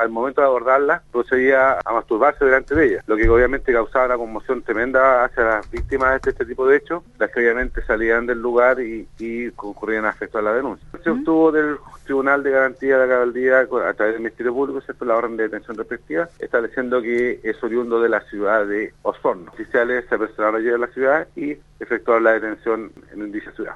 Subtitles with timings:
[0.00, 4.16] al momento de abordarla procedía a masturbarse delante de ella, lo que obviamente causaba una
[4.16, 8.40] conmoción tremenda hacia las víctimas de este tipo de hechos, las que obviamente salían del
[8.40, 10.86] lugar y, y concurrían a efectuar la denuncia.
[11.02, 15.04] Se obtuvo del Tribunal de Garantía de la Cabaldía a través del Ministerio Público, ¿cierto?
[15.04, 19.50] la orden de detención respectiva, estableciendo que es oriundo de la ciudad de Osorno.
[19.52, 23.68] Oficiales se apresuraron ayer a la ciudad y efectuaron la detención en dicha ciudad.